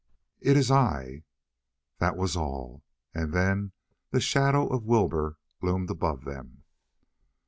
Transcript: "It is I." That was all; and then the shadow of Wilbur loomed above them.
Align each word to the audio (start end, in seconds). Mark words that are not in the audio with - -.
"It 0.39 0.57
is 0.57 0.71
I." 0.71 1.25
That 1.99 2.17
was 2.17 2.35
all; 2.35 2.81
and 3.13 3.33
then 3.33 3.71
the 4.09 4.19
shadow 4.19 4.65
of 4.67 4.83
Wilbur 4.87 5.37
loomed 5.61 5.91
above 5.91 6.23
them. 6.25 6.63